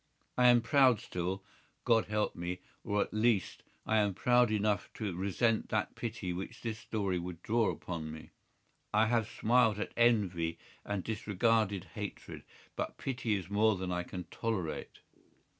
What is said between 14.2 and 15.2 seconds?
tolerate.